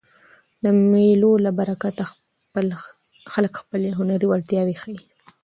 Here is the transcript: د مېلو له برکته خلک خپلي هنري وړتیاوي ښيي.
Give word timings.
د 0.63 0.65
مېلو 0.91 1.31
له 1.45 1.51
برکته 1.59 2.03
خلک 3.33 3.51
خپلي 3.61 3.89
هنري 3.97 4.27
وړتیاوي 4.29 4.75
ښيي. 4.81 5.01